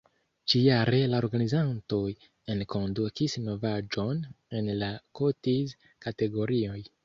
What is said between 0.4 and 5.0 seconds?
Ĉi-jare la organizantoj enkondukis novaĵon en la